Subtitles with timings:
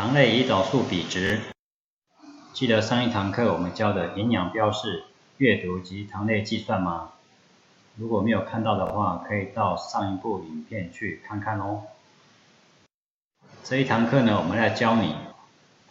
[0.00, 1.38] 糖类胰岛素比值，
[2.54, 5.04] 记得上一堂课我们教的营养标示、
[5.36, 7.12] 阅读及糖类计算吗？
[7.96, 11.82] 如果没有看到的话，可以到上一部影片去看看哦。
[13.62, 15.14] 这一堂课呢，我们来教你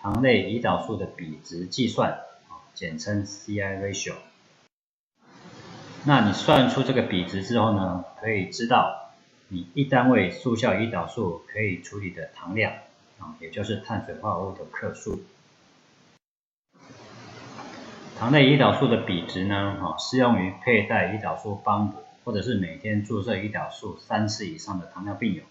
[0.02, 2.18] 糖类胰岛素的比值计算，
[2.73, 4.16] 简称 CI ratio。
[6.05, 9.12] 那你算出这个比值之后呢，可以知道
[9.50, 12.73] 你一单位速效胰岛素可以处理的糖量。
[13.20, 15.22] 啊，也就是碳水化合物的克数。
[18.18, 25.44] 糖类胰岛素的比值呢，哈，适用于佩戴胰岛素帮补或者是每天注射胰岛素三次以上的糖尿病友。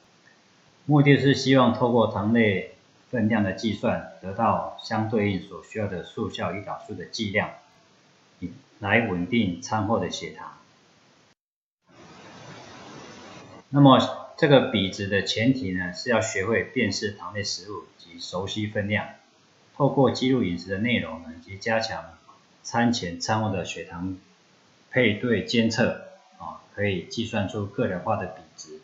[0.85, 2.75] 目的是希望透过糖类
[3.11, 7.51] 分量的计算，得到相对应所需要的速效胰岛素的剂量，
[8.81, 10.53] 来稳定餐后的血糖。
[13.71, 14.28] 那么。
[14.39, 19.09] 这个比值的前提呢，是要学会辨识糖类食物及熟悉分量，
[19.77, 22.17] 透过记录饮食的内容呢，及加强
[22.63, 24.17] 餐前餐后的血糖
[24.93, 26.05] 配对监测，
[26.39, 28.81] 啊，可以计算出个人化的比值。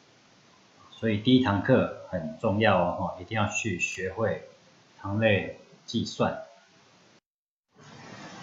[0.91, 4.49] 所以第一堂课很重要哦，一定要去学会
[5.01, 6.43] 糖类计算。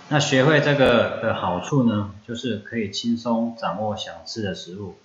[0.08, 4.96] 那学会这个的好处呢，就是可以轻松掌握想吃的食物，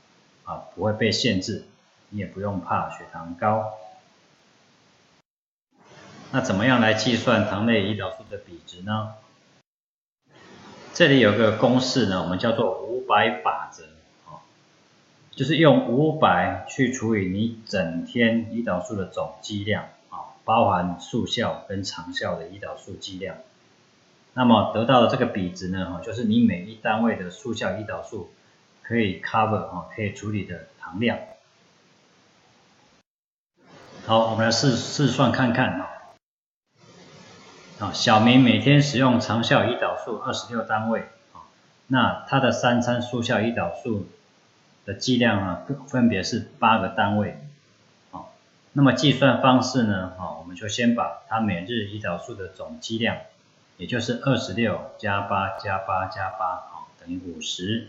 [0.45, 1.65] 啊，不会被限制。
[2.11, 3.73] 你也不用怕血糖高。
[6.33, 9.15] 那怎么样来计算糖类胰岛素的比值呢？
[10.93, 13.85] 这里有个公式呢，我们叫做五百法则，
[14.27, 14.41] 哦，
[15.31, 23.37] 就是用五百去除以你整天胰岛素的总剂量，啊，包含速效跟长效的胰岛素剂量。
[24.35, 28.31] 那么得到的这个比值呢，哈，就是你每一单位的速效胰岛素
[28.83, 31.19] 可以 cover，哈，可以处理的糖量。
[34.07, 35.91] 好，我们来试试算看看啊。
[37.81, 41.01] 啊，小明每天使用长效胰岛素二十六单位
[41.33, 41.51] 啊，
[41.89, 44.07] 那他的三餐速效胰岛素
[44.85, 47.37] 的剂量啊，分别是八个单位。
[48.13, 48.33] 好，
[48.75, 50.13] 那么计算方式呢？
[50.17, 53.17] 好，我们就先把他每日胰岛素的总剂量，
[53.77, 57.89] 也就是二十六加八加八加八，好，等于五十。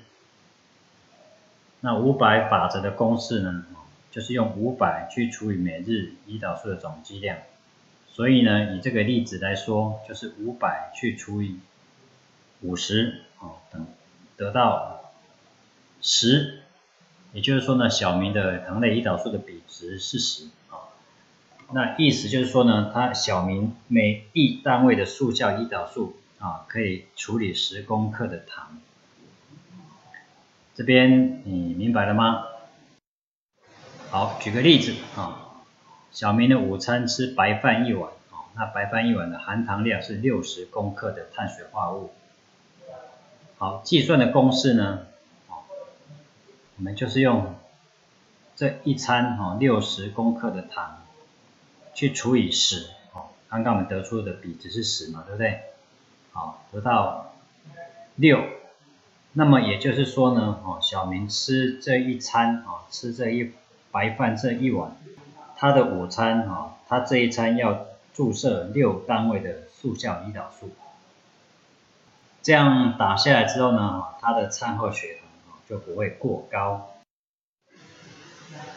[1.82, 3.66] 那五百法则的公式呢？
[4.12, 7.38] 就是用五百去除以每日胰岛素的总剂量，
[8.10, 11.60] 所以呢，以这个例子来说，就是五百去除以
[12.62, 13.86] 五十，哦，等
[14.38, 15.12] 得到
[16.02, 16.62] 十，
[17.34, 20.90] 也就是说呢，小明的糖类胰岛素的比值是十，啊，
[21.72, 28.80] 那意思就是说呢，他小明每一单位的速效胰岛素啊，可以处理十公克的糖，
[30.74, 32.46] 这边你明白了吗？
[34.10, 35.64] 好，举个例子啊，
[36.12, 42.12] 小明的午餐吃白饭一碗啊，那白饭一碗的含糖量是六十公克的碳水化合物。
[43.58, 45.08] 好，计算的公式呢，
[46.78, 47.56] 我们就是用
[48.56, 51.04] 这一餐哈六十公克的糖
[51.94, 55.64] 去除以十，哦，刚刚我们得出的比值是十嘛，对不对？
[56.32, 57.34] 好，得到
[58.16, 58.40] 六，
[59.34, 63.52] 那么也就是说呢，哦，小明吃这一餐啊，吃这一。
[63.98, 64.96] 白饭这一碗，
[65.56, 70.70] 他的午餐哈，他这一餐要注射六单位的速效胰岛素，
[72.44, 76.92] 这样打下来之后呢，他的餐后血糖就不会过高。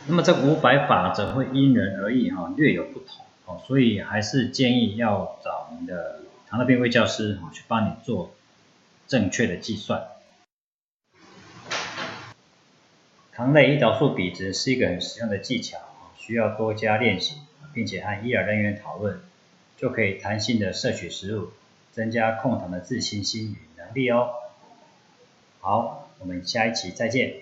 [0.06, 8.30] 那么这五百法则会因人而异哈，略有不同哦，所以还是建议要找你的糖尿病卫教师哈，去帮你做
[9.06, 10.02] 正确的计算。
[13.32, 15.78] 糖类胰岛素比值是一个很实用的技巧
[16.16, 17.36] 需要多加练习，
[17.72, 19.20] 并且和医疗人员讨论，
[19.76, 21.50] 就可以弹性的摄取食物，
[21.92, 24.30] 增加控糖的自信心与能力哦。
[25.60, 27.34] 好，我们下一期再见。